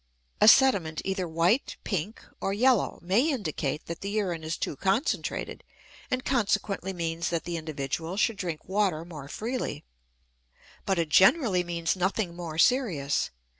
A 0.41 0.47
sediment, 0.47 0.99
either 1.05 1.27
white, 1.27 1.77
pink, 1.83 2.25
or 2.39 2.53
yellow, 2.53 2.97
may 3.03 3.29
indicate 3.29 3.85
that 3.85 4.01
the 4.01 4.09
urine 4.09 4.43
is 4.43 4.57
too 4.57 4.75
concentrated, 4.75 5.63
and 6.09 6.25
consequently 6.25 6.91
means 6.91 7.29
that 7.29 7.43
the 7.43 7.55
individual 7.55 8.17
should 8.17 8.37
drink 8.37 8.65
water 8.67 9.05
more 9.05 9.27
freely; 9.27 9.83
but 10.87 10.97
it 10.97 11.09
generally 11.09 11.63
means 11.63 11.95
nothing 11.95 12.35
more 12.35 12.57
serious. 12.57 13.29